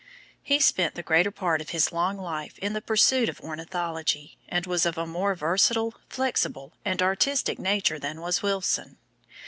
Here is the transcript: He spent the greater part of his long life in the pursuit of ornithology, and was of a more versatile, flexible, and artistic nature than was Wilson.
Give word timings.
He 0.41 0.59
spent 0.59 0.95
the 0.95 1.03
greater 1.03 1.29
part 1.29 1.61
of 1.61 1.69
his 1.69 1.91
long 1.91 2.17
life 2.17 2.57
in 2.57 2.73
the 2.73 2.81
pursuit 2.81 3.29
of 3.29 3.39
ornithology, 3.39 4.39
and 4.49 4.65
was 4.65 4.83
of 4.83 4.97
a 4.97 5.05
more 5.05 5.35
versatile, 5.35 5.93
flexible, 6.09 6.73
and 6.83 7.03
artistic 7.03 7.59
nature 7.59 7.99
than 7.99 8.19
was 8.19 8.41
Wilson. 8.41 8.97